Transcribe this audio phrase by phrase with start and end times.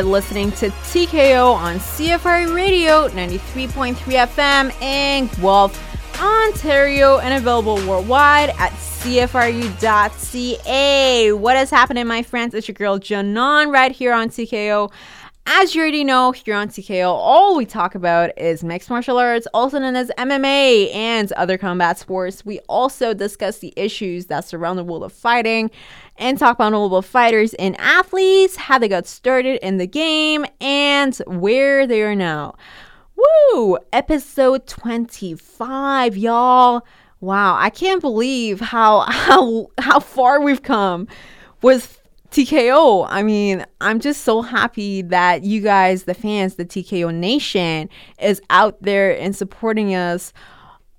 [0.00, 5.78] are listening to TKO on CFRU Radio 93.3 FM in Guelph,
[6.18, 9.32] Ontario, and available worldwide at CFRU.ca.
[11.32, 12.54] What is happening, my friends?
[12.54, 14.90] It's your girl Janon right here on TKO.
[15.52, 19.48] As you already know, here on TKO, all we talk about is mixed martial arts,
[19.52, 22.46] also known as MMA, and other combat sports.
[22.46, 25.72] We also discuss the issues that surround the world of fighting
[26.18, 31.16] and talk about notable fighters and athletes, how they got started in the game, and
[31.26, 32.54] where they are now.
[33.16, 33.76] Woo!
[33.92, 36.86] Episode 25, y'all.
[37.18, 41.08] Wow, I can't believe how how how far we've come
[41.60, 41.99] with
[42.30, 43.06] TKO.
[43.08, 47.88] I mean, I'm just so happy that you guys, the fans, the TKO Nation,
[48.20, 50.32] is out there and supporting us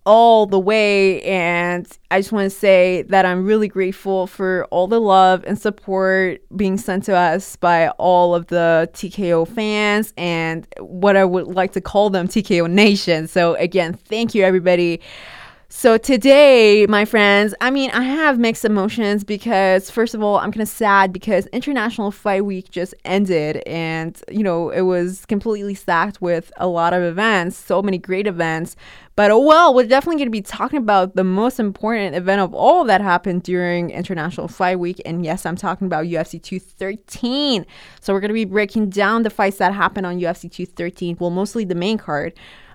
[0.06, 1.22] all the way.
[1.24, 5.60] And I just want to say that I'm really grateful for all the love and
[5.60, 11.48] support being sent to us by all of the TKO fans and what I would
[11.48, 13.28] like to call them TKO Nation.
[13.28, 15.02] So, again, thank you, everybody.
[15.74, 20.52] So today, my friends, I mean, I have mixed emotions because first of all, I'm
[20.52, 25.74] kind of sad because International Fight Week just ended and, you know, it was completely
[25.74, 28.76] stacked with a lot of events, so many great events.
[29.16, 32.54] But oh well, we're definitely going to be talking about the most important event of
[32.54, 35.02] all that happened during International Fight Week.
[35.06, 37.66] And yes, I'm talking about UFC 213.
[38.02, 41.30] So we're going to be breaking down the fights that happened on UFC 213, well,
[41.30, 42.34] mostly the main card.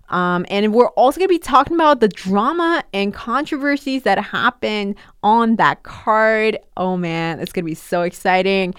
[0.08, 4.96] Um, and we're also going to be talking about the drama and controversies that happened
[5.22, 6.58] on that card.
[6.76, 8.74] Oh man, it's going to be so exciting.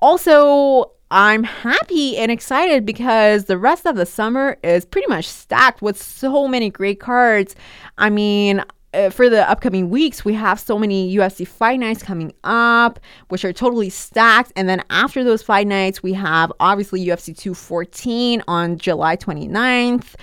[0.00, 5.82] Also, I'm happy and excited because the rest of the summer is pretty much stacked
[5.82, 7.56] with so many great cards.
[7.98, 8.62] I mean,
[8.94, 13.44] uh, for the upcoming weeks, we have so many UFC fight nights coming up, which
[13.44, 14.52] are totally stacked.
[14.56, 20.14] And then after those fight nights, we have obviously UFC 214 on July 29th.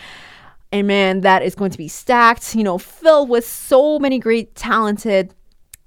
[0.72, 4.56] And man, that is going to be stacked, you know, filled with so many great,
[4.56, 5.34] talented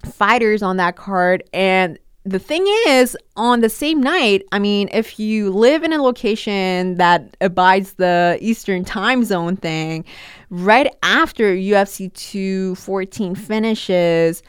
[0.04, 1.42] fighters on that card.
[1.52, 6.02] And the thing is, on the same night, I mean, if you live in a
[6.02, 10.04] location that abides the Eastern time zone thing,
[10.50, 14.42] right after UFC 214 finishes,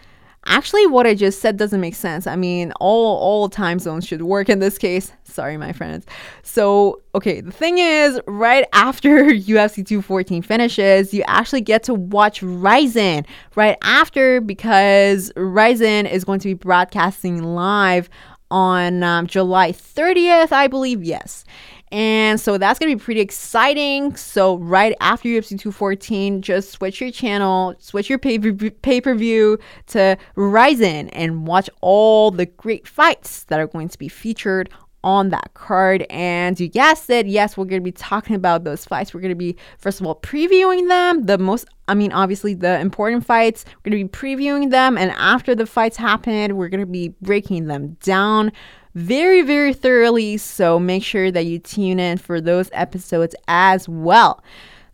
[0.48, 2.26] Actually, what I just said doesn't make sense.
[2.26, 5.12] I mean, all all time zones should work in this case.
[5.24, 6.06] Sorry, my friends.
[6.42, 12.42] So, okay, the thing is, right after UFC 214 finishes, you actually get to watch
[12.42, 13.26] Rizin
[13.56, 18.10] right after because Rizin is going to be broadcasting live
[18.50, 21.04] on um, July 30th, I believe.
[21.04, 21.46] Yes.
[21.92, 24.16] And so that's going to be pretty exciting.
[24.16, 30.18] So, right after UFC 214, just switch your channel, switch your pay per view to
[30.36, 34.70] Rizin and watch all the great fights that are going to be featured
[35.04, 36.06] on that card.
[36.10, 39.14] And you guessed it, yes, we're going to be talking about those fights.
[39.14, 41.26] We're going to be, first of all, previewing them.
[41.26, 43.66] The most, I mean, obviously, the important fights.
[43.84, 44.98] We're going to be previewing them.
[44.98, 48.52] And after the fights happen, we're going to be breaking them down
[48.96, 50.38] very, very thoroughly.
[50.38, 54.44] So make sure that you tune in for those episodes as well.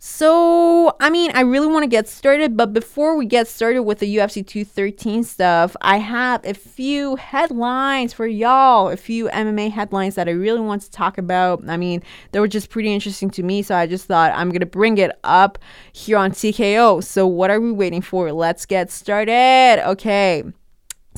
[0.00, 3.98] So, I mean, I really want to get started, but before we get started with
[3.98, 10.14] the UFC 213 stuff, I have a few headlines for y'all, a few MMA headlines
[10.14, 11.68] that I really want to talk about.
[11.68, 14.60] I mean, they were just pretty interesting to me, so I just thought I'm going
[14.60, 15.58] to bring it up
[15.92, 17.02] here on TKO.
[17.02, 18.30] So, what are we waiting for?
[18.30, 19.82] Let's get started.
[19.84, 20.44] Okay.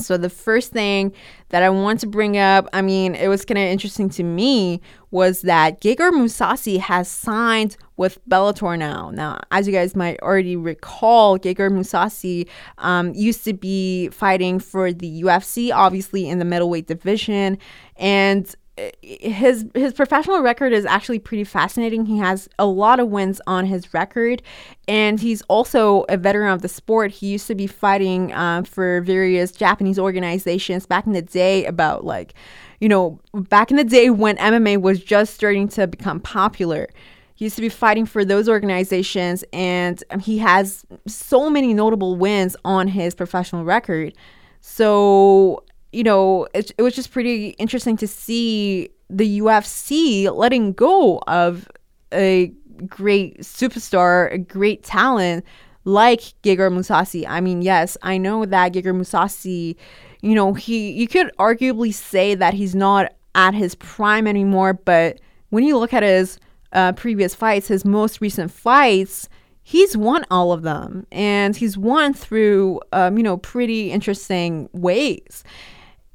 [0.00, 1.12] So, the first thing
[1.50, 4.80] that I want to bring up, I mean, it was kind of interesting to me,
[5.10, 9.10] was that Gegard Mousasi has signed with Bellator now.
[9.10, 12.48] Now, as you guys might already recall, Gegard Mousasi
[12.78, 17.58] um, used to be fighting for the UFC, obviously in the middleweight division,
[17.96, 18.54] and
[19.02, 22.06] his his professional record is actually pretty fascinating.
[22.06, 24.42] He has a lot of wins on his record,
[24.88, 27.10] and he's also a veteran of the sport.
[27.10, 31.64] He used to be fighting uh, for various Japanese organizations back in the day.
[31.66, 32.34] About like,
[32.80, 36.88] you know, back in the day when MMA was just starting to become popular.
[37.34, 42.54] He used to be fighting for those organizations, and he has so many notable wins
[42.66, 44.12] on his professional record.
[44.60, 51.18] So you know, it, it was just pretty interesting to see the UFC letting go
[51.26, 51.68] of
[52.12, 52.52] a
[52.86, 55.44] great superstar, a great talent
[55.84, 57.24] like Gegard Mousasi.
[57.28, 59.76] I mean, yes, I know that Gegard Mousasi,
[60.20, 65.20] you know, he you could arguably say that he's not at his prime anymore, but
[65.50, 66.38] when you look at his
[66.72, 69.28] uh, previous fights, his most recent fights,
[69.62, 75.44] he's won all of them, and he's won through, um, you know, pretty interesting ways.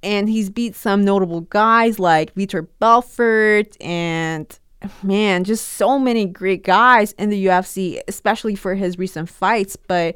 [0.06, 4.60] And he's beat some notable guys like Vitor Belfort and
[5.02, 9.76] man, just so many great guys in the UFC, especially for his recent fights.
[9.76, 10.16] But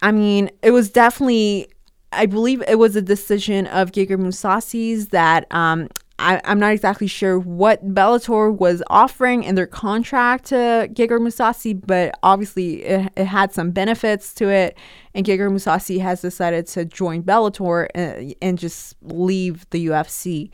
[0.00, 1.68] I mean, it was definitely,
[2.10, 5.88] I believe it was a decision of Gegard Mousasi's that um,
[6.20, 11.80] I, am not exactly sure what Bellator was offering in their contract to Gegard Mousasi,
[11.84, 14.76] but obviously it, it, had some benefits to it.
[15.14, 20.50] And Gegard Mousasi has decided to join Bellator and, uh, and just leave the UFC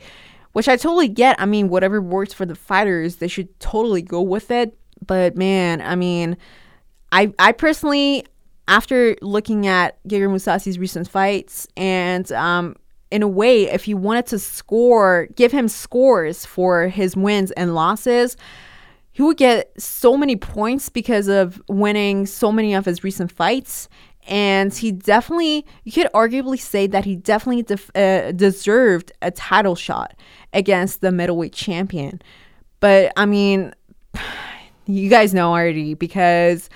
[0.57, 1.39] which I totally get.
[1.39, 4.75] I mean, whatever works for the fighters, they should totally go with it.
[5.05, 6.35] But man, I mean,
[7.11, 8.25] I I personally,
[8.67, 12.75] after looking at Gegard Mousasi's recent fights, and um,
[13.11, 17.73] in a way, if you wanted to score, give him scores for his wins and
[17.73, 18.35] losses,
[19.11, 23.89] he would get so many points because of winning so many of his recent fights.
[24.27, 29.75] And he definitely you could arguably say that he definitely def- uh, deserved a title
[29.75, 30.15] shot
[30.53, 32.21] against the middleweight champion.
[32.79, 33.73] But i mean
[34.85, 36.69] you guys know already because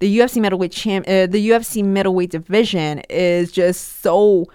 [0.00, 4.46] the UFC middleweight champ uh, the UFC middleweight division is just so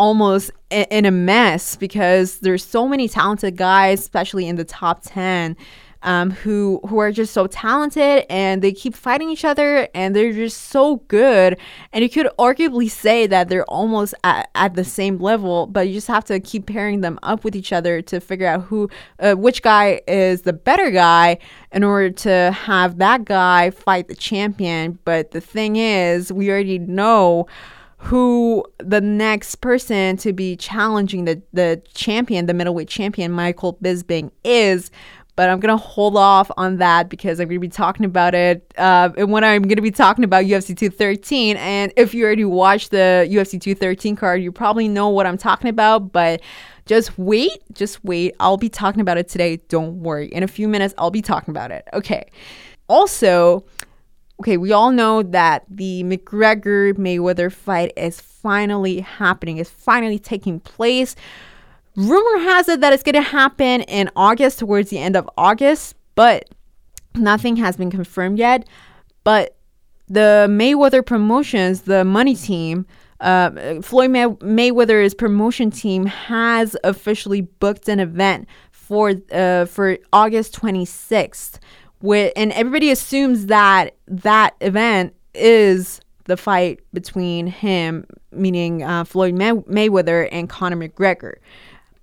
[0.00, 5.54] almost in a mess because there's so many talented guys especially in the top 10
[6.02, 10.32] um, who who are just so talented and they keep fighting each other and they're
[10.32, 11.58] just so good.
[11.92, 15.92] And you could arguably say that they're almost at, at the same level, but you
[15.92, 18.88] just have to keep pairing them up with each other to figure out who
[19.18, 21.36] uh, which guy is the better guy
[21.70, 24.98] in order to have that guy fight the champion.
[25.04, 27.46] But the thing is, we already know
[28.02, 34.30] who the next person to be challenging the, the champion, the middleweight champion, Michael Bisping,
[34.42, 34.90] is
[35.36, 38.74] but I'm gonna hold off on that because I'm gonna be talking about it.
[38.76, 42.90] Uh, and when I'm gonna be talking about UFC 213, and if you already watched
[42.90, 46.12] the UFC 213 card, you probably know what I'm talking about.
[46.12, 46.42] But
[46.84, 48.34] just wait, just wait.
[48.40, 49.56] I'll be talking about it today.
[49.68, 50.26] Don't worry.
[50.26, 51.88] In a few minutes, I'll be talking about it.
[51.94, 52.30] Okay.
[52.88, 53.64] Also,
[54.40, 59.58] okay, we all know that the McGregor Mayweather fight is finally happening.
[59.58, 61.14] It's finally taking place.
[61.94, 65.94] Rumor has it that it's going to happen in August, towards the end of August,
[66.14, 66.48] but
[67.14, 68.66] nothing has been confirmed yet.
[69.24, 69.56] But
[70.08, 72.86] the Mayweather Promotions, the money team,
[73.20, 80.58] uh, Floyd May- Mayweather's promotion team has officially booked an event for uh, for August
[80.58, 81.58] 26th.
[82.02, 89.34] With and everybody assumes that that event is the fight between him, meaning uh, Floyd
[89.34, 91.34] May- Mayweather and Conor McGregor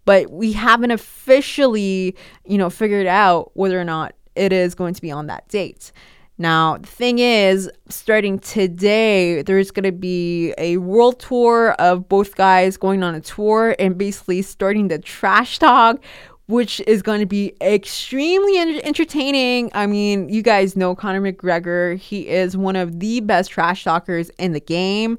[0.08, 2.16] but we haven't officially,
[2.46, 5.92] you know, figured out whether or not it is going to be on that date.
[6.38, 12.36] Now, the thing is, starting today, there's going to be a world tour of both
[12.36, 16.00] guys going on a tour and basically starting the trash talk,
[16.48, 19.70] which is going to be extremely entertaining.
[19.74, 24.30] I mean, you guys know Conor McGregor, he is one of the best trash talkers
[24.40, 25.18] in the game.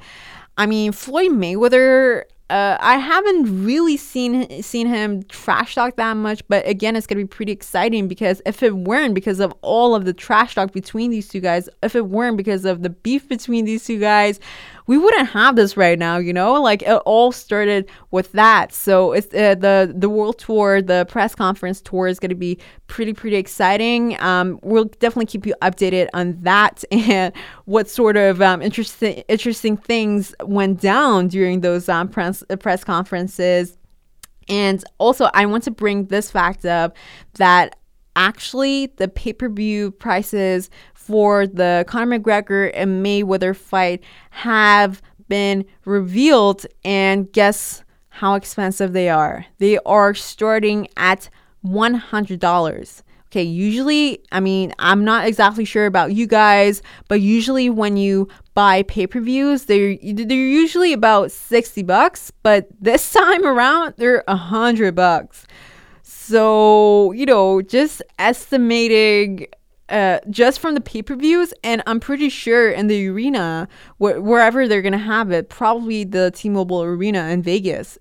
[0.57, 6.43] I mean, Floyd Mayweather, uh, I haven't really seen seen him trash talk that much,
[6.49, 10.07] but again, it's gonna be pretty exciting because if it weren't because of all of
[10.07, 13.67] the trash talk between these two guys, if it weren't because of the beef between
[13.67, 14.41] these two guys,
[14.89, 16.55] we wouldn't have this right now, you know?
[16.61, 18.73] Like it all started with that.
[18.73, 22.59] So it's uh, the the world tour, the press conference tour is going to be
[22.87, 24.19] pretty pretty exciting.
[24.21, 27.35] Um, we'll definitely keep you updated on that and
[27.67, 33.77] what sort of um, interesting interesting things went down during those um, press press conferences.
[34.49, 36.97] And also, I want to bring this fact up
[37.35, 37.77] that
[38.17, 40.71] actually the pay per view prices
[41.09, 49.09] for the Conor McGregor and Mayweather fight have been revealed, and guess how expensive they
[49.09, 49.47] are?
[49.57, 51.31] They are starting at
[51.65, 53.03] $100.
[53.27, 58.29] Okay, usually, I mean, I'm not exactly sure about you guys, but usually when you
[58.53, 64.95] buy pay-per-views, they're they're usually about 60 bucks, but this time around they're a 100
[64.95, 65.47] bucks.
[66.03, 69.47] So, you know, just estimating
[69.89, 73.69] uh, just from the pay per views, and I'm pretty sure in the arena,
[73.99, 77.99] wh- wherever they're gonna have it, probably the T-Mobile Arena in Vegas.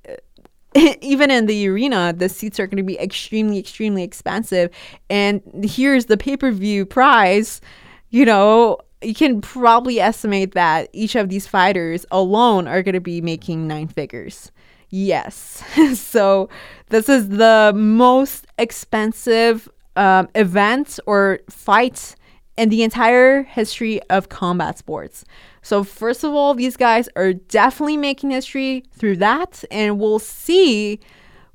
[1.01, 4.69] Even in the arena, the seats are going to be extremely, extremely expensive.
[5.09, 7.61] And here's the pay per view price.
[8.09, 13.01] You know, you can probably estimate that each of these fighters alone are going to
[13.01, 14.51] be making nine figures.
[14.89, 15.63] Yes.
[15.95, 16.49] so,
[16.89, 22.15] this is the most expensive um, events or fights
[22.57, 25.25] in the entire history of combat sports.
[25.61, 30.99] So, first of all, these guys are definitely making history through that, and we'll see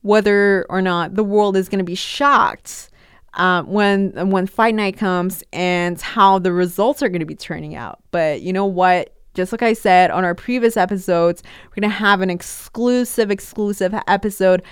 [0.02, 2.90] whether or not the world is going to be shocked
[3.34, 7.74] uh, when when fight night comes and how the results are going to be turning
[7.74, 8.00] out.
[8.10, 9.14] But you know what?
[9.34, 13.94] Just like I said on our previous episodes, we're going to have an exclusive, exclusive
[14.06, 14.62] episode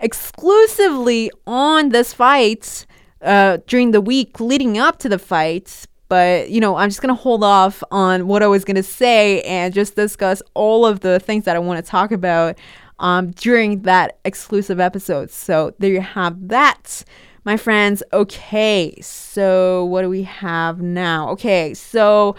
[0.00, 2.84] exclusively on this fight
[3.22, 5.86] uh, during the week leading up to the fight.
[6.08, 8.82] But, you know, I'm just going to hold off on what I was going to
[8.82, 12.58] say and just discuss all of the things that I want to talk about
[12.98, 15.30] um, during that exclusive episode.
[15.30, 17.04] So there you have that
[17.44, 18.02] my friends.
[18.12, 21.28] Okay, so what do we have now?
[21.30, 22.36] Okay, so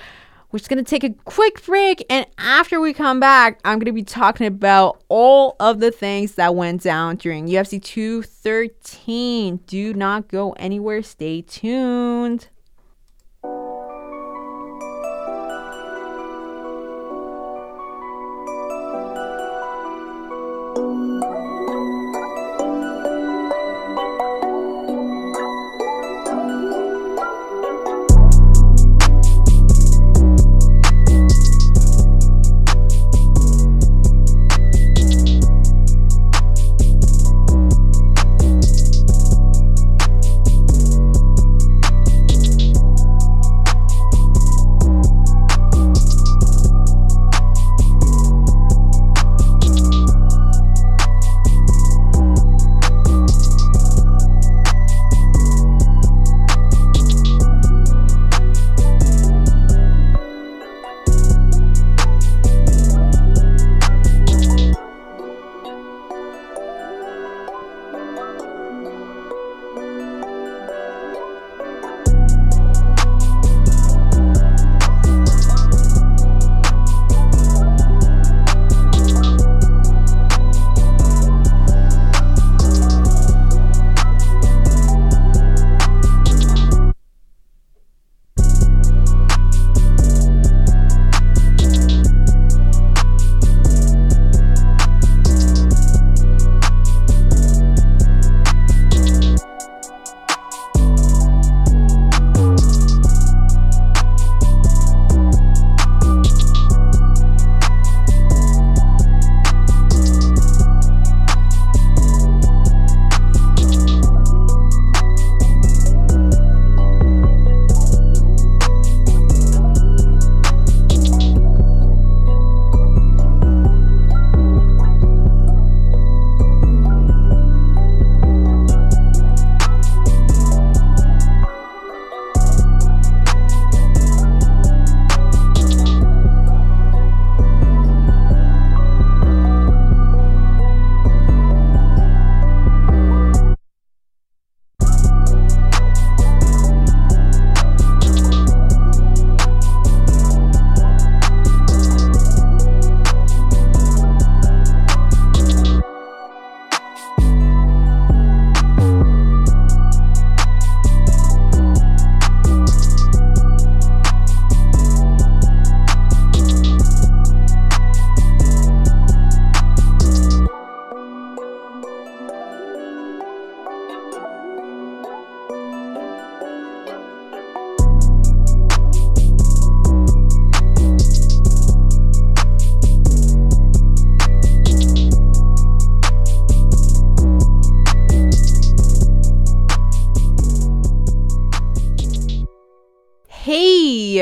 [0.53, 4.03] we're just gonna take a quick break, and after we come back, I'm gonna be
[4.03, 9.61] talking about all of the things that went down during UFC 213.
[9.65, 12.49] Do not go anywhere, stay tuned.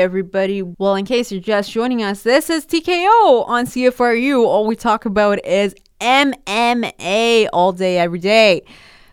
[0.02, 0.62] Everybody.
[0.62, 4.44] Well, in case you're just joining us, this is TKO on CFRU.
[4.44, 8.64] All we talk about is MMA all day, every day.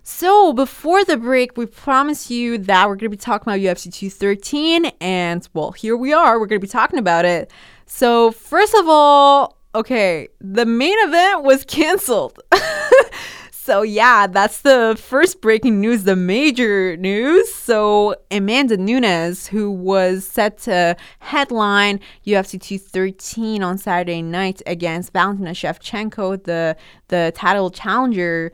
[0.01, 3.93] So, before the break, we promised you that we're going to be talking about UFC
[3.93, 6.39] 213, and well, here we are.
[6.39, 7.51] We're going to be talking about it.
[7.86, 12.39] So, first of all, okay, the main event was canceled.
[13.62, 17.54] So, yeah, that's the first breaking news, the major news.
[17.54, 25.51] So, Amanda Nunes, who was set to headline UFC 213 on Saturday night against Valentina
[25.51, 26.78] Shevchenko, the,
[27.10, 28.54] the title challenger,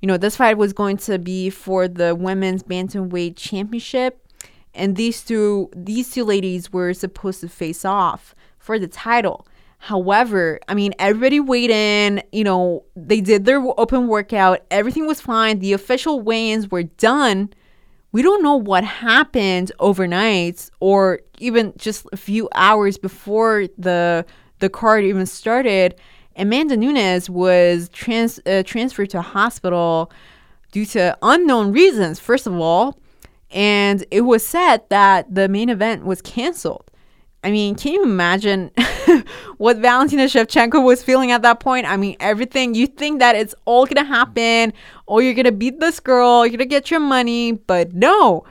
[0.00, 4.26] you know, this fight was going to be for the women's bantamweight championship.
[4.74, 9.46] And these two, these two ladies were supposed to face off for the title.
[9.86, 15.20] However, I mean, everybody weighed in, you know, they did their open workout, everything was
[15.20, 15.60] fine.
[15.60, 17.50] The official weigh ins were done
[18.16, 24.24] we don't know what happened overnight or even just a few hours before the
[24.58, 25.96] the card even started.
[26.34, 30.10] Amanda Nunes was trans, uh, transferred to a hospital
[30.72, 32.98] due to unknown reasons, first of all.
[33.50, 36.90] And it was said that the main event was canceled.
[37.44, 38.70] I mean, can you imagine
[39.58, 41.86] what Valentina Shevchenko was feeling at that point?
[41.86, 44.72] I mean, everything you think that it's all gonna happen,
[45.06, 48.44] or you're gonna beat this girl, you're gonna get your money, but no,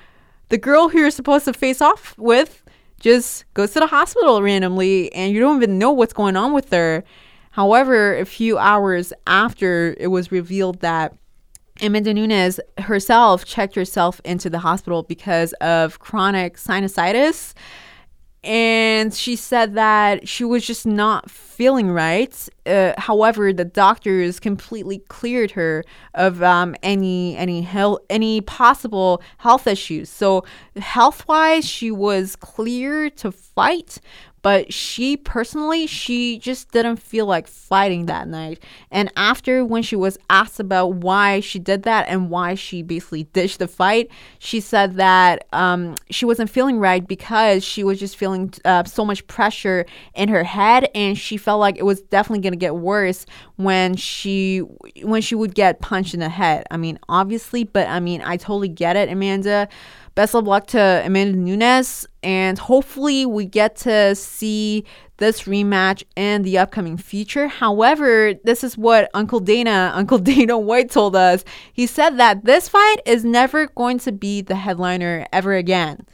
[0.49, 2.63] the girl who you're supposed to face off with
[2.99, 6.71] just goes to the hospital randomly, and you don't even know what's going on with
[6.71, 7.03] her.
[7.51, 11.15] However, a few hours after it was revealed that
[11.81, 17.53] Amanda Nunes herself checked herself into the hospital because of chronic sinusitis
[18.45, 22.47] and she said that she was just not feeling right.
[22.65, 25.83] Uh, however, the doctors completely cleared her
[26.13, 30.09] of um, any any health any possible health issues.
[30.09, 33.97] So health wise, she was clear to fight,
[34.45, 38.61] but she personally she just didn't feel like fighting that night.
[38.91, 43.23] And after when she was asked about why she did that and why she basically
[43.23, 48.17] ditched the fight she said that um, she wasn't feeling right because she was just
[48.17, 49.83] feeling uh, so much pressure
[50.13, 53.25] in her head and she felt like it was definitely going to get worse
[53.55, 54.59] when she
[55.01, 56.67] when she would get punched in the head.
[56.69, 59.67] I mean obviously but i mean i totally get it amanda
[60.15, 64.85] best of luck to Amanda Nunes, and hopefully we get to see
[65.17, 67.47] this rematch in the upcoming future.
[67.47, 71.43] However, this is what Uncle Dana, Uncle Dana White told us.
[71.71, 76.05] He said that this fight is never going to be the headliner ever again.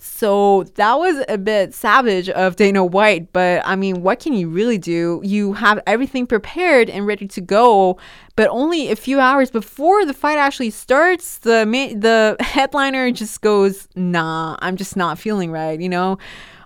[0.00, 4.48] So that was a bit savage of Dana White, but I mean, what can you
[4.48, 5.20] really do?
[5.24, 7.98] You have everything prepared and ready to go,
[8.36, 13.40] but only a few hours before the fight actually starts, the ma- the headliner just
[13.40, 16.18] goes, "Nah, I'm just not feeling right," you know?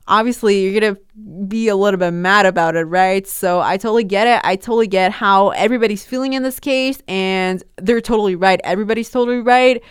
[0.08, 1.00] Obviously, you're to
[1.48, 3.26] be a little bit mad about it, right?
[3.26, 4.40] So I totally get it.
[4.44, 8.60] I totally get how everybody's feeling in this case, and they're totally right.
[8.62, 9.82] Everybody's totally right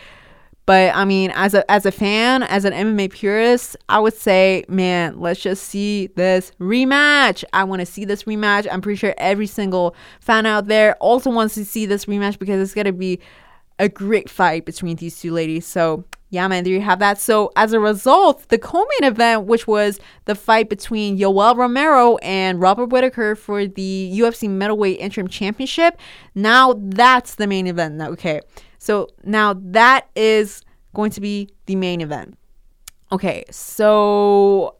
[0.71, 4.63] but I mean, as a as a fan, as an MMA purist, I would say,
[4.69, 7.43] man, let's just see this rematch.
[7.51, 8.67] I want to see this rematch.
[8.71, 12.61] I'm pretty sure every single fan out there also wants to see this rematch because
[12.61, 13.19] it's gonna be
[13.79, 15.67] a great fight between these two ladies.
[15.67, 17.19] So yeah, man, there you have that.
[17.19, 22.61] So as a result, the co-main event, which was the fight between Yoel Romero and
[22.61, 25.99] Robert Whitaker for the UFC middleweight interim championship,
[26.33, 28.01] now that's the main event.
[28.01, 28.39] Okay.
[28.81, 30.63] So now that is
[30.95, 32.35] going to be the main event.
[33.11, 34.77] Okay, so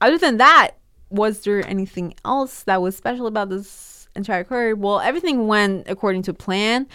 [0.00, 0.70] other than that,
[1.10, 4.80] was there anything else that was special about this entire card?
[4.80, 6.86] Well, everything went according to plan.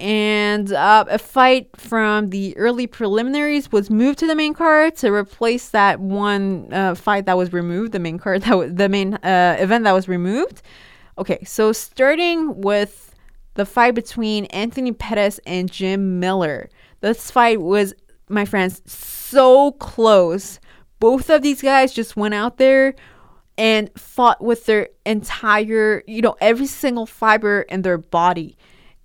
[0.00, 5.12] And uh, a fight from the early preliminaries was moved to the main card to
[5.12, 9.14] replace that one uh, fight that was removed, the main card that was the main
[9.14, 10.62] uh, event that was removed.
[11.16, 13.09] Okay, so starting with
[13.60, 16.70] the fight between Anthony Pettis and Jim Miller.
[17.02, 17.92] This fight was,
[18.30, 20.58] my friends, so close.
[20.98, 22.94] Both of these guys just went out there
[23.58, 28.56] and fought with their entire, you know, every single fiber in their body.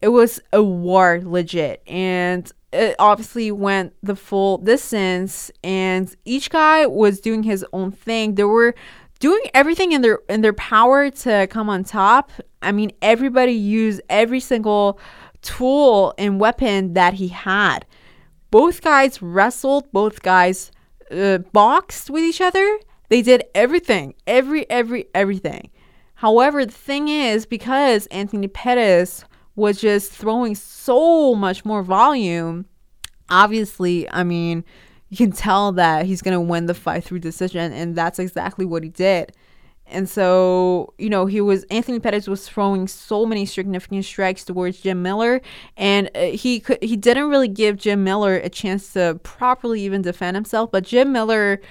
[0.01, 1.83] It was a war, legit.
[1.85, 8.35] And it obviously went the full distance, and each guy was doing his own thing.
[8.35, 8.73] There were
[9.19, 12.31] doing everything in their in their power to come on top.
[12.61, 14.99] I mean, everybody used every single
[15.41, 17.85] tool and weapon that he had.
[18.51, 20.71] Both guys wrestled, both guys
[21.11, 22.79] uh, boxed with each other.
[23.09, 25.69] They did everything, every every everything.
[26.15, 29.25] However, the thing is because Anthony Pettis
[29.55, 32.65] was just throwing so much more volume,
[33.29, 34.63] obviously, I mean,
[35.19, 38.65] you can tell that he's going to win the fight through decision and that's exactly
[38.65, 39.31] what he did.
[39.87, 44.81] And so you know he was anthony pettis was throwing so many significant strikes towards
[44.81, 45.41] jim miller
[45.77, 50.01] and uh, he could he didn't really give jim miller a chance to properly even
[50.01, 51.61] defend himself but jim miller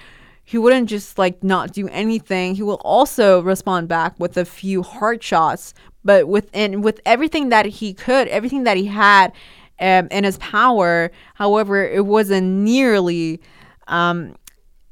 [0.45, 2.53] he wouldn't just like not do anything.
[2.53, 7.49] He will also respond back with a few hard shots but with and with everything
[7.49, 9.33] that he could everything that he had
[9.79, 11.11] um, in his power.
[11.35, 13.41] However, it wasn't nearly
[13.87, 14.35] um,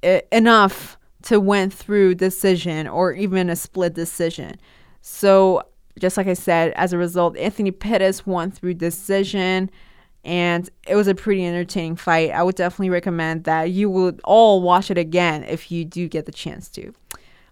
[0.04, 4.56] I- enough to win through decision or even a split decision.
[5.02, 5.64] So,
[6.00, 9.70] just like I said, as a result, Anthony Pettis won through decision,
[10.24, 12.32] and it was a pretty entertaining fight.
[12.32, 16.26] I would definitely recommend that you would all watch it again if you do get
[16.26, 16.94] the chance to.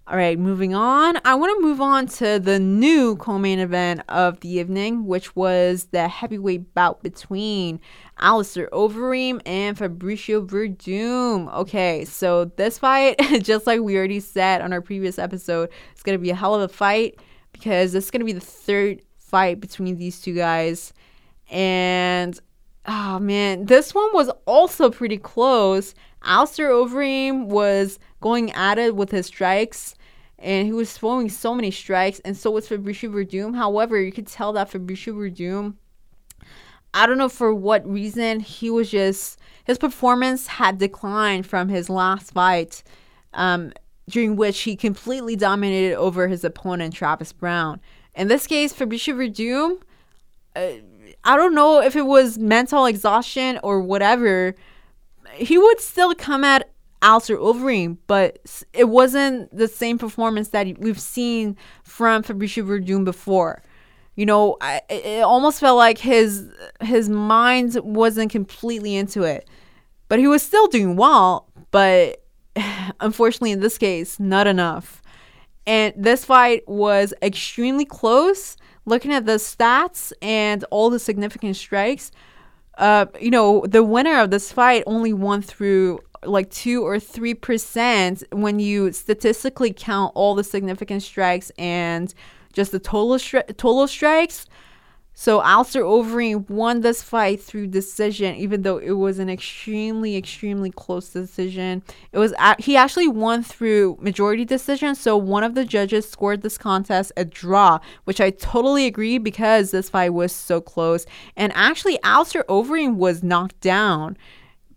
[0.07, 1.19] All right, moving on.
[1.23, 5.85] I want to move on to the new co-main event of the evening, which was
[5.91, 7.79] the heavyweight bout between
[8.19, 11.53] Alistair Overeem and Fabricio Werdum.
[11.53, 16.17] Okay, so this fight, just like we already said on our previous episode, it's gonna
[16.17, 17.19] be a hell of a fight
[17.51, 20.93] because this is gonna be the third fight between these two guys,
[21.51, 22.39] and
[22.87, 25.93] oh man, this one was also pretty close.
[26.23, 29.95] Alistair Overeem was going at it with his strikes
[30.41, 33.55] and he was throwing so many strikes, and so was Fabricio Werdum.
[33.55, 35.75] However, you could tell that Fabricio Werdum,
[36.93, 41.89] I don't know for what reason, he was just his performance had declined from his
[41.89, 42.83] last fight,
[43.33, 43.71] um,
[44.09, 47.79] during which he completely dominated over his opponent Travis Browne.
[48.15, 49.79] In this case, Fabricio Werdum,
[50.55, 50.81] uh,
[51.23, 54.55] I don't know if it was mental exhaustion or whatever.
[55.35, 56.70] He would still come at
[57.01, 58.39] Alistair Overeem, but
[58.73, 63.63] it wasn't the same performance that we've seen from Fabricio Werdum before.
[64.15, 66.49] You know, I, it almost felt like his
[66.81, 69.49] his mind wasn't completely into it,
[70.09, 71.47] but he was still doing well.
[71.71, 72.23] But
[72.99, 75.01] unfortunately, in this case, not enough.
[75.65, 78.57] And this fight was extremely close.
[78.85, 82.11] Looking at the stats and all the significant strikes,
[82.77, 87.33] uh, you know, the winner of this fight only won through like two or three
[87.33, 92.13] percent when you statistically count all the significant strikes and
[92.53, 94.45] just the total stri- total strikes.
[95.13, 100.71] So Alistair Overeem won this fight through decision, even though it was an extremely, extremely
[100.71, 101.83] close decision.
[102.13, 104.95] It was a- he actually won through majority decision.
[104.95, 109.71] So one of the judges scored this contest a draw, which I totally agree because
[109.71, 111.05] this fight was so close.
[111.35, 114.17] And actually, Alistair Overeem was knocked down.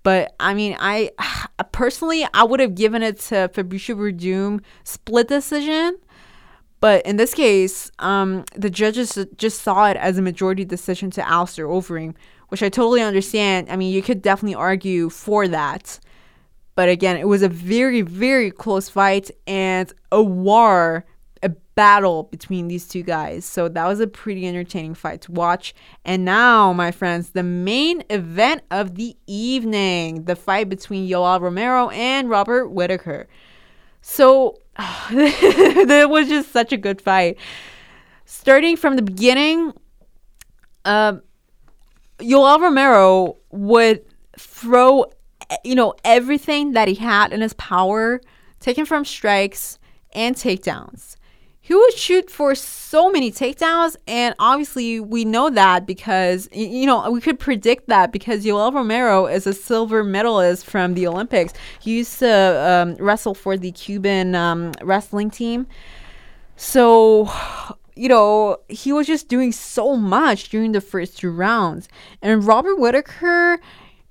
[0.05, 1.11] But I mean, I
[1.73, 5.99] personally I would have given it to Fabricio Werdum split decision.
[6.79, 11.27] But in this case, um, the judges just saw it as a majority decision to
[11.27, 12.14] Alistair Overeem,
[12.49, 13.71] which I totally understand.
[13.71, 15.99] I mean, you could definitely argue for that.
[16.75, 21.07] But again, it was a very, very close fight and a war
[21.75, 23.45] battle between these two guys.
[23.45, 25.75] So that was a pretty entertaining fight to watch.
[26.05, 31.89] And now, my friends, the main event of the evening the fight between Yoel Romero
[31.91, 33.29] and Robert Whitaker.
[34.01, 37.39] So that was just such a good fight.
[38.25, 39.73] Starting from the beginning,
[40.85, 41.23] um,
[42.19, 44.05] Yoel Romero would
[44.39, 45.07] throw,
[45.65, 48.21] you know, everything that he had in his power,
[48.61, 49.79] taken from strikes
[50.13, 51.17] and takedowns
[51.64, 57.11] he would shoot for so many takedowns and obviously we know that because you know
[57.11, 61.55] we could predict that because Yoel Romero is a silver medalist from the Olympics.
[61.81, 65.66] He used to um, wrestle for the Cuban um, wrestling team.
[66.55, 67.33] So
[67.96, 71.88] you know he was just doing so much during the first two rounds.
[72.20, 73.59] And Robert Whitaker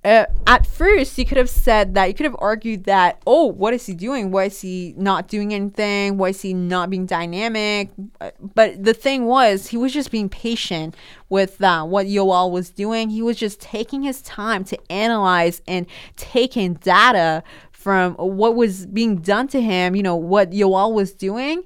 [0.03, 3.73] uh, at first you could have said that you could have argued that oh what
[3.73, 4.31] is he doing?
[4.31, 6.17] Why is he not doing anything?
[6.17, 7.89] Why is he not being dynamic?
[8.19, 10.95] Uh, but the thing was he was just being patient
[11.29, 13.09] with uh, what yoel was doing.
[13.09, 15.85] He was just taking his time to analyze and
[16.15, 21.63] taking data from what was being done to him you know what yoel was doing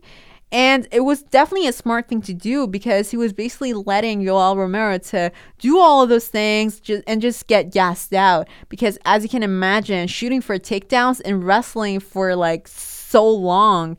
[0.51, 4.55] and it was definitely a smart thing to do because he was basically letting Yoel
[4.55, 8.47] Romero to do all of those things just, and just get gassed out.
[8.69, 13.97] Because as you can imagine, shooting for takedowns and wrestling for like so long,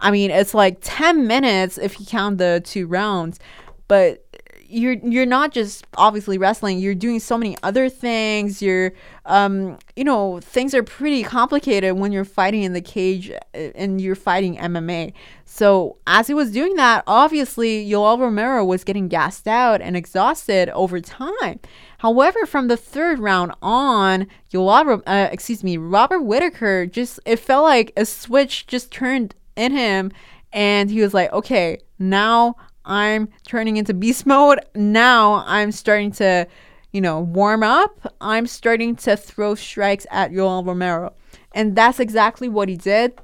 [0.00, 3.40] I mean, it's like 10 minutes if you count the two rounds.
[3.88, 4.27] But
[4.68, 8.92] you're you're not just obviously wrestling you're doing so many other things you're
[9.24, 14.00] um you know things are pretty complicated when you're fighting in the cage uh, and
[14.00, 15.12] you're fighting MMA
[15.46, 20.68] so as he was doing that obviously Yoel Romero was getting gassed out and exhausted
[20.70, 21.58] over time.
[21.98, 27.64] However from the third round on Yoel uh, excuse me Robert Whitaker just it felt
[27.64, 30.12] like a switch just turned in him
[30.52, 32.54] and he was like okay now
[32.88, 34.60] I'm turning into beast mode.
[34.74, 36.48] Now I'm starting to,
[36.90, 38.14] you know, warm up.
[38.20, 41.14] I'm starting to throw strikes at Yoel Romero.
[41.52, 43.20] And that's exactly what he did.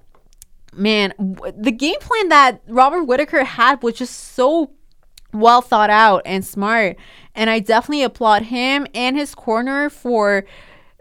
[0.75, 1.15] Man,
[1.57, 4.71] the game plan that Robert Whitaker had was just so
[5.33, 6.97] well thought out and smart.
[7.35, 10.45] And I definitely applaud him and his corner for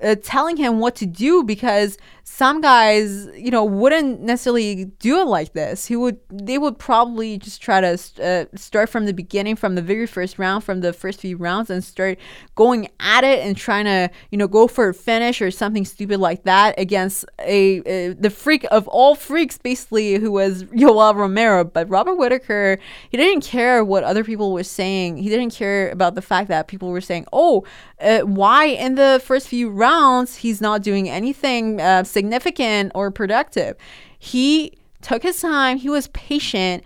[0.02, 5.26] uh, telling him what to do because some guys, you know, wouldn't necessarily do it
[5.26, 5.86] like this.
[5.86, 9.82] He would, they would probably just try to uh, start from the beginning, from the
[9.82, 12.18] very first round, from the first few rounds, and start
[12.56, 16.18] going at it and trying to, you know, go for a finish or something stupid
[16.18, 21.66] like that against a, a the freak of all freaks, basically, who was Yoel Romero.
[21.66, 25.18] But Robert Whitaker, he didn't care what other people were saying.
[25.18, 27.66] He didn't care about the fact that people were saying, "Oh,
[28.00, 33.76] uh, why in the first few rounds he's not doing anything uh, significant or productive.
[34.18, 36.84] He took his time, he was patient,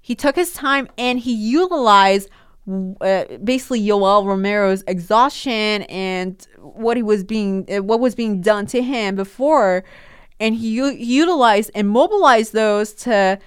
[0.00, 2.30] he took his time, and he utilized
[3.00, 8.66] uh, basically Yoel Romero's exhaustion and what he was being uh, what was being done
[8.66, 9.84] to him before.
[10.38, 13.38] And he u- utilized and mobilized those to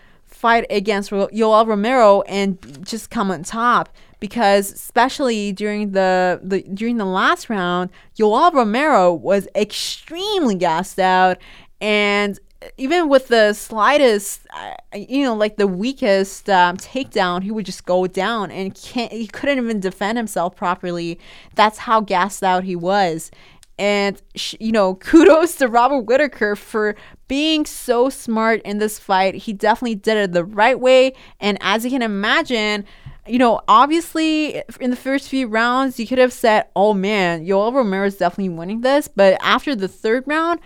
[0.41, 6.97] fight against Yoel Romero and just come on top because especially during the, the during
[6.97, 11.37] the last round, Yoel Romero was extremely gassed out,
[11.79, 12.39] and
[12.77, 17.85] even with the slightest, uh, you know, like the weakest um, takedown, he would just
[17.85, 19.11] go down and can't.
[19.11, 21.19] He couldn't even defend himself properly.
[21.55, 23.31] That's how gassed out he was.
[23.79, 24.21] And,
[24.59, 26.95] you know, kudos to Robert Whitaker for
[27.31, 29.33] being so smart in this fight.
[29.33, 31.13] He definitely did it the right way.
[31.39, 32.83] And as you can imagine,
[33.25, 37.73] you know, obviously in the first few rounds, you could have said, oh man, Yoel
[37.73, 39.07] Romero is definitely winning this.
[39.07, 40.59] But after the third round,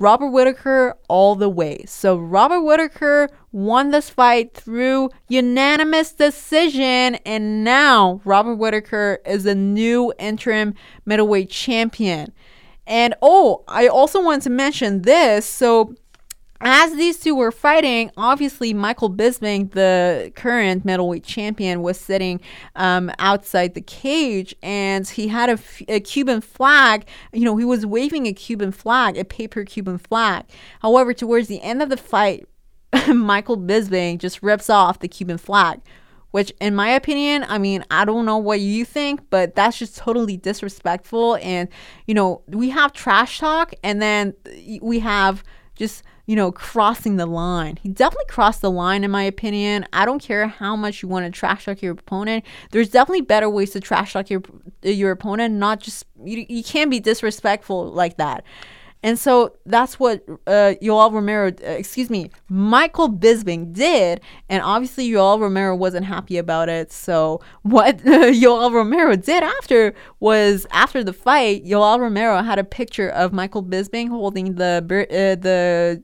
[0.00, 1.84] Robert Whitaker all the way.
[1.86, 7.20] So Robert Whitaker won this fight through unanimous decision.
[7.24, 10.74] And now Robert Whitaker is the new interim
[11.06, 12.32] middleweight champion.
[12.90, 15.46] And oh, I also want to mention this.
[15.46, 15.94] So
[16.60, 22.40] as these two were fighting, obviously Michael Bisping, the current middleweight champion, was sitting
[22.74, 27.06] um, outside the cage, and he had a, Cuban flag.
[27.32, 30.44] You know, he was waving a Cuban flag, a paper Cuban flag.
[30.82, 32.44] However, towards the end of the fight,
[33.08, 35.80] Michael Bisping just rips off the Cuban flag,
[36.30, 39.96] which, in my opinion, I mean, I don't know what you think, but that's just
[39.96, 41.36] totally disrespectful.
[41.42, 41.68] And
[42.06, 44.34] you know, we have trash talk, and then
[44.80, 45.42] we have
[45.74, 47.76] just you know, crossing the line.
[47.82, 49.84] He definitely crossed the line, in my opinion.
[49.92, 52.44] I don't care how much you want to trash talk your opponent.
[52.70, 54.40] There's definitely better ways to trash talk your
[54.80, 55.56] your opponent.
[55.56, 56.46] Not just you.
[56.48, 58.44] You can't be disrespectful like that.
[59.02, 64.20] And so that's what uh, Yoel Romero, uh, excuse me, Michael Bisping did.
[64.48, 66.92] And obviously, Yoel Romero wasn't happy about it.
[66.92, 73.08] So, what Yoel Romero did after was after the fight, Yoel Romero had a picture
[73.08, 76.02] of Michael Bisping holding the, uh, the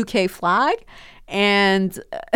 [0.00, 0.84] UK flag
[1.28, 1.98] and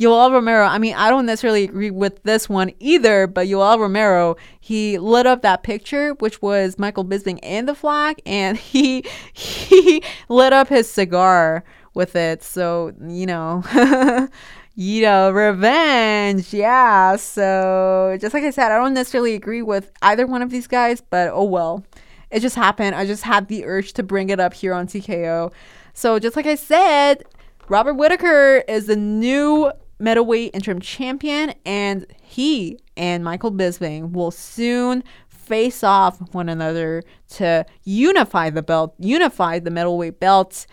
[0.00, 4.36] Yoel Romero, I mean, I don't necessarily agree with this one either, but Yoel Romero,
[4.58, 10.02] he lit up that picture, which was Michael Bisping and the flag, and he he
[10.28, 12.42] lit up his cigar with it.
[12.42, 13.62] So, you know,
[14.74, 16.52] you know, revenge.
[16.52, 17.16] Yeah.
[17.16, 21.00] So, just like I said, I don't necessarily agree with either one of these guys,
[21.00, 21.84] but oh well.
[22.30, 22.94] It just happened.
[22.94, 25.52] I just had the urge to bring it up here on TKO.
[25.94, 27.24] So, just like I said,
[27.70, 35.04] Robert Whitaker is the new middleweight interim champion, and he and Michael Bisping will soon
[35.28, 37.04] face off one another
[37.36, 40.66] to unify the belt, unify the middleweight belts.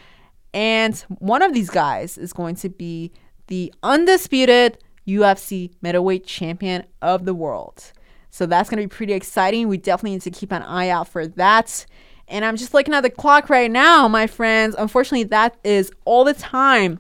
[0.55, 3.11] And one of these guys is going to be
[3.45, 7.91] the undisputed UFC middleweight champion of the world.
[8.31, 9.67] So that's going to be pretty exciting.
[9.67, 11.85] We definitely need to keep an eye out for that.
[12.27, 14.75] And I'm just looking at the clock right now, my friends.
[14.77, 16.99] Unfortunately, that is all the time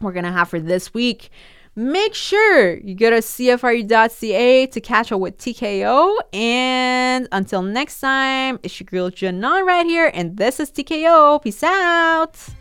[0.00, 1.30] we're going to have for this week.
[1.78, 6.16] Make sure you go to CFRU.ca to catch up with TKO.
[6.32, 11.42] And until next time, it's your girl Janan right here, and this is TKO.
[11.42, 12.55] Peace out.